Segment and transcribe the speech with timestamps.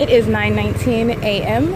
[0.00, 1.74] It is 9:19 a.m.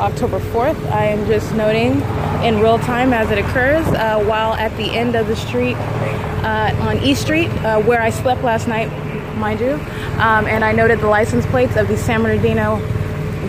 [0.00, 0.82] October 4th.
[0.90, 2.00] I am just noting
[2.42, 6.74] in real time as it occurs uh, while at the end of the street uh,
[6.80, 8.88] on East Street uh, where I slept last night,
[9.36, 12.78] mind you, um, and I noted the license plates of the San Bernardino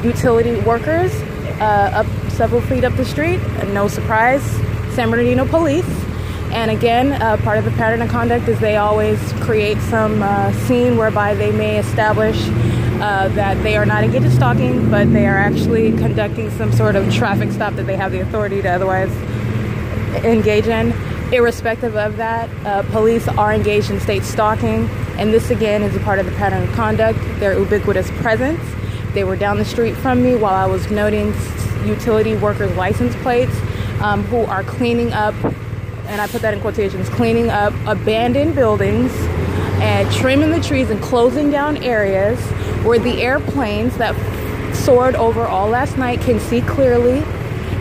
[0.04, 1.13] utility workers
[1.61, 3.39] uh, up several feet up the street.
[3.68, 4.43] no surprise,
[4.93, 5.88] San Bernardino police.
[6.52, 10.52] And again, uh, part of the pattern of conduct is they always create some uh,
[10.68, 12.38] scene whereby they may establish
[13.02, 16.96] uh, that they are not engaged in stalking, but they are actually conducting some sort
[16.96, 19.11] of traffic stop that they have the authority to otherwise
[20.24, 20.93] engage in.
[21.33, 26.00] Irrespective of that, uh, police are engaged in state stalking, and this again is a
[26.00, 28.61] part of the pattern of conduct, their ubiquitous presence.
[29.14, 31.33] They were down the street from me while I was noting
[31.86, 33.55] utility workers' license plates
[34.02, 35.36] um, who are cleaning up,
[36.05, 39.11] and I put that in quotations, cleaning up abandoned buildings
[39.81, 42.39] and trimming the trees and closing down areas
[42.86, 44.16] where the airplanes that
[44.75, 47.23] soared over all last night can see clearly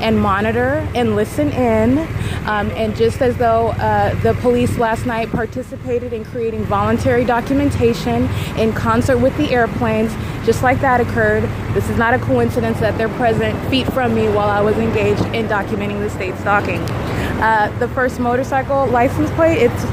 [0.01, 1.99] and monitor and listen in.
[2.47, 8.29] Um, and just as though uh, the police last night participated in creating voluntary documentation
[8.59, 10.13] in concert with the airplanes,
[10.45, 14.29] just like that occurred, this is not a coincidence that they're present feet from me
[14.29, 16.81] while I was engaged in documenting the state stalking.
[17.41, 19.85] Uh, the first motorcycle license plate, it's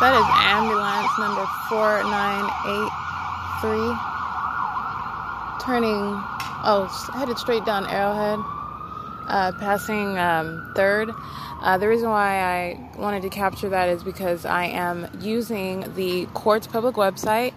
[0.00, 3.98] That is ambulance number 4983.
[5.58, 6.22] Turning,
[6.62, 8.38] oh, headed straight down Arrowhead,
[9.26, 11.10] uh, passing um, third.
[11.60, 16.26] Uh, the reason why I wanted to capture that is because I am using the
[16.26, 17.52] court's public website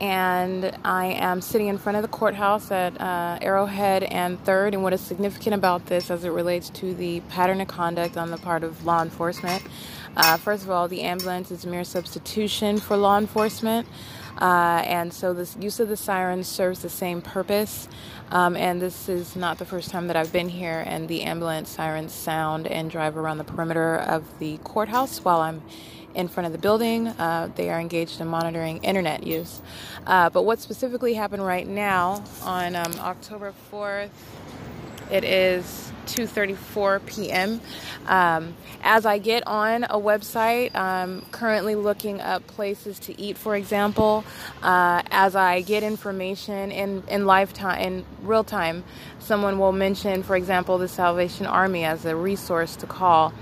[0.00, 4.74] and I am sitting in front of the courthouse at uh, Arrowhead and Third.
[4.74, 8.30] And what is significant about this as it relates to the pattern of conduct on
[8.30, 9.62] the part of law enforcement
[10.16, 13.86] uh, first of all, the ambulance is a mere substitution for law enforcement.
[14.40, 17.88] Uh, and so the use of the sirens serves the same purpose.
[18.30, 21.70] Um, and this is not the first time that I've been here, and the ambulance
[21.70, 25.62] sirens sound and drive around the perimeter of the courthouse while I'm
[26.14, 27.08] in front of the building.
[27.08, 29.60] Uh, they are engaged in monitoring internet use.
[30.06, 34.10] Uh, but what specifically happened right now on um, October 4th,
[35.10, 37.60] it is 2:34 p.m.
[38.06, 43.54] Um, as I get on a website, I'm currently looking up places to eat, for
[43.56, 44.24] example.
[44.62, 48.84] Uh, as I get information in in lifetime, in real time,
[49.18, 53.32] someone will mention, for example, the Salvation Army as a resource to call.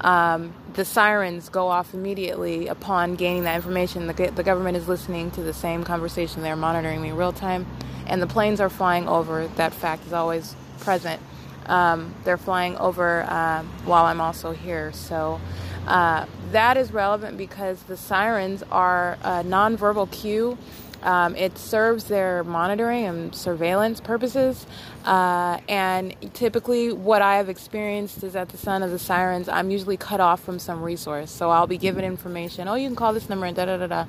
[0.00, 4.06] Um, the sirens go off immediately upon gaining that information.
[4.06, 6.42] The, the government is listening to the same conversation.
[6.42, 7.66] They're monitoring me real time,
[8.06, 9.48] and the planes are flying over.
[9.56, 11.20] That fact is always present.
[11.66, 14.92] Um, they're flying over uh, while I'm also here.
[14.92, 15.40] So
[15.86, 20.56] uh, that is relevant because the sirens are a nonverbal cue
[21.02, 24.66] Um, it serves their monitoring and surveillance purposes.
[25.04, 29.70] Uh, and typically, what I have experienced is at the sound of the sirens, I'm
[29.70, 31.30] usually cut off from some resource.
[31.30, 32.68] So I'll be given information.
[32.68, 34.06] Oh, you can call this number and da da da da.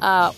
[0.00, 0.32] Uh,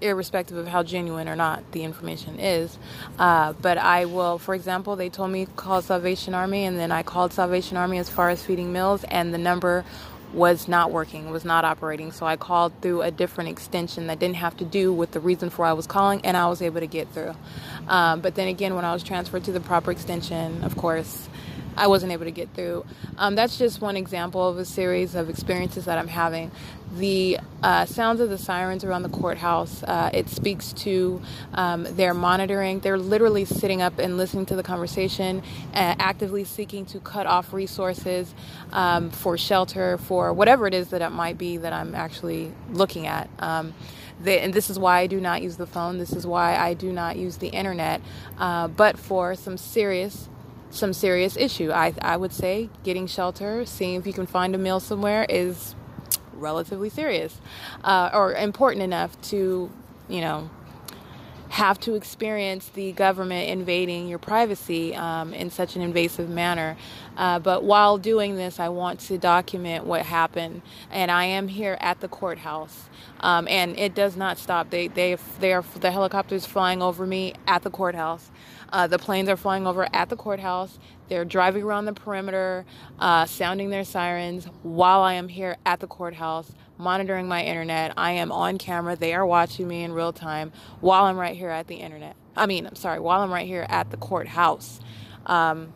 [0.00, 2.78] irrespective of how genuine or not the information is.
[3.18, 7.02] Uh, but I will, for example, they told me call Salvation Army, and then I
[7.02, 9.84] called Salvation Army as far as feeding meals, and the number
[10.32, 12.12] was not working, was not operating.
[12.12, 15.50] So I called through a different extension that didn't have to do with the reason
[15.50, 17.34] for I was calling, and I was able to get through.
[17.88, 21.28] Um, but then again, when I was transferred to the proper extension, of course,
[21.76, 22.84] I wasn't able to get through.
[23.18, 26.50] Um, that's just one example of a series of experiences that I'm having.
[26.96, 31.22] The uh, sounds of the sirens around the courthouse, uh, it speaks to
[31.54, 32.80] um, their monitoring.
[32.80, 37.52] They're literally sitting up and listening to the conversation, uh, actively seeking to cut off
[37.52, 38.34] resources
[38.72, 43.06] um, for shelter, for whatever it is that it might be that I'm actually looking
[43.06, 43.30] at.
[43.38, 43.72] Um,
[44.20, 45.98] they, and this is why I do not use the phone.
[45.98, 48.02] This is why I do not use the internet.
[48.38, 50.28] Uh, but for some serious
[50.70, 51.70] some serious issue.
[51.72, 55.74] I, I would say getting shelter, seeing if you can find a meal somewhere is
[56.32, 57.40] relatively serious
[57.84, 59.70] uh, or important enough to,
[60.08, 60.50] you know,
[61.50, 66.76] have to experience the government invading your privacy um, in such an invasive manner.
[67.16, 70.62] Uh, but while doing this, I want to document what happened,
[70.92, 72.88] and I am here at the courthouse,
[73.18, 74.70] um, and it does not stop.
[74.70, 78.30] They they they are the helicopters flying over me at the courthouse.
[78.72, 80.78] Uh, the planes are flying over at the courthouse.
[81.08, 82.64] They're driving around the perimeter,
[82.98, 87.92] uh, sounding their sirens while I am here at the courthouse, monitoring my internet.
[87.96, 88.96] I am on camera.
[88.96, 92.16] They are watching me in real time while I'm right here at the internet.
[92.36, 94.80] I mean, I'm sorry, while I'm right here at the courthouse.
[95.26, 95.72] Um,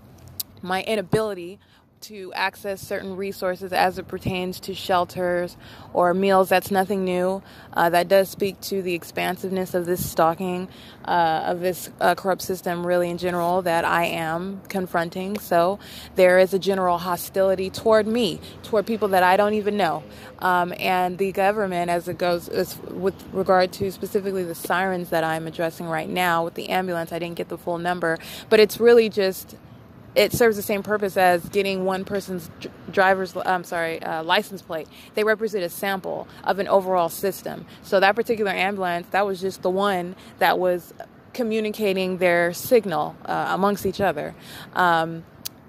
[0.63, 1.59] my inability
[2.05, 5.57] to access certain resources as it pertains to shelters
[5.95, 6.51] or meals.
[6.51, 7.43] That's nothing new.
[7.73, 10.69] Uh, that does speak to the expansiveness of this stalking,
[11.07, 15.39] uh, of this uh, corrupt system, really in general, that I am confronting.
[15.39, 15.79] So
[16.15, 20.03] there is a general hostility toward me, toward people that I don't even know.
[20.41, 25.25] Um, and the government, as it goes as with regard to specifically the sirens that
[25.25, 28.19] I'm addressing right now with the ambulance, I didn't get the full number,
[28.51, 29.57] but it's really just
[30.15, 32.51] it serves the same purpose as getting one person's
[32.91, 34.89] driver's I'm sorry uh, license plate.
[35.15, 37.67] They represent a sample of an overall system.
[37.83, 40.95] So that particular ambulance, that was just the one that was
[41.33, 44.35] communicating their signal uh, amongst each other.
[44.75, 45.25] Um,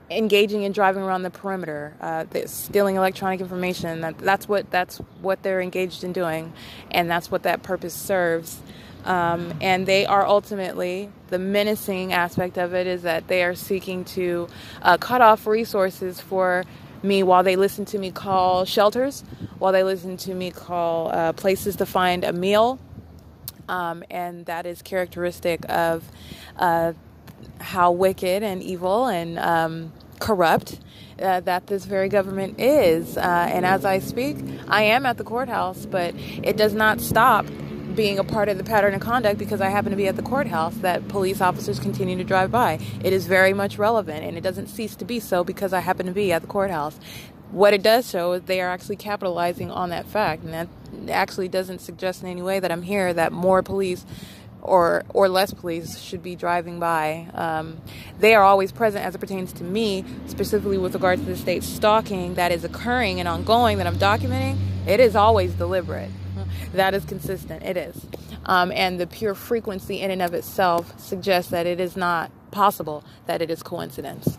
[0.09, 4.01] engaging in driving around the perimeter, uh, stealing electronic information.
[4.01, 6.53] That, that's what that's what they're engaged in doing,
[6.91, 8.59] and that's what that purpose serves.
[9.05, 14.03] Um, and they are ultimately the menacing aspect of it is that they are seeking
[14.05, 14.47] to
[14.81, 16.63] uh, cut off resources for
[17.03, 19.23] me while they listen to me call shelters,
[19.59, 22.79] while they listen to me call uh, places to find a meal.
[23.69, 26.03] Um, and that is characteristic of
[26.57, 26.93] uh,
[27.59, 30.79] how wicked and evil and um, corrupt
[31.21, 33.17] uh, that this very government is.
[33.17, 34.37] Uh, and as I speak,
[34.67, 37.45] I am at the courthouse, but it does not stop
[37.95, 40.21] being a part of the pattern of conduct because I happen to be at the
[40.21, 42.79] courthouse that police officers continue to drive by.
[43.03, 46.05] It is very much relevant and it doesn't cease to be so because I happen
[46.05, 46.99] to be at the courthouse.
[47.51, 50.67] What it does show is they are actually capitalizing on that fact, and that
[51.09, 54.05] actually doesn't suggest in any way that I'm here that more police
[54.61, 57.27] or or less police should be driving by.
[57.33, 57.77] Um,
[58.19, 61.63] they are always present as it pertains to me, specifically with regard to the state
[61.63, 64.57] stalking that is occurring and ongoing that I'm documenting.
[64.87, 66.09] It is always deliberate.
[66.73, 67.63] That is consistent.
[67.63, 68.05] It is.
[68.45, 73.03] Um, and the pure frequency in and of itself suggests that it is not possible
[73.27, 74.37] that it is coincidence.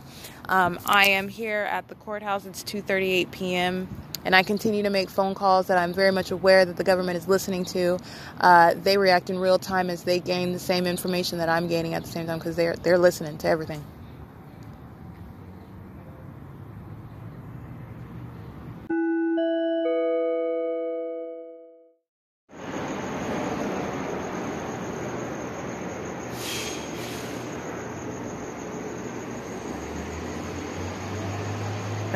[0.48, 2.46] Um, I am here at the courthouse.
[2.46, 3.88] It's 2:38 p.m.
[4.24, 7.16] And I continue to make phone calls that I'm very much aware that the government
[7.16, 7.98] is listening to.
[8.40, 11.94] Uh, they react in real time as they gain the same information that I'm gaining
[11.94, 13.84] at the same time because they're they're listening to everything.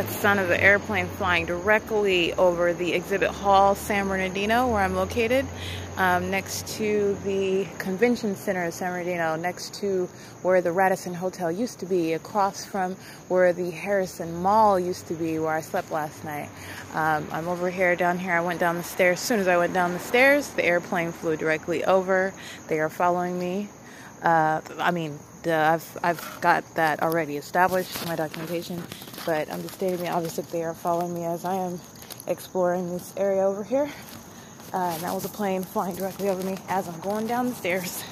[0.00, 4.80] That's the sound of the airplane flying directly over the exhibit hall, San Bernardino, where
[4.80, 5.44] I'm located,
[5.98, 10.08] um, next to the convention center of San Bernardino, next to
[10.40, 12.94] where the Radisson Hotel used to be, across from
[13.28, 16.48] where the Harrison Mall used to be, where I slept last night.
[16.94, 18.32] Um, I'm over here, down here.
[18.32, 19.18] I went down the stairs.
[19.18, 22.32] As soon as I went down the stairs, the airplane flew directly over.
[22.68, 23.68] They are following me.
[24.22, 28.82] Uh, I mean, I've I've got that already established my documentation,
[29.26, 31.80] but I'm just stating the obvious that they are following me as I am
[32.26, 33.90] exploring this area over here.
[34.72, 37.54] Uh, and that was a plane flying directly over me as I'm going down the
[37.54, 38.04] stairs.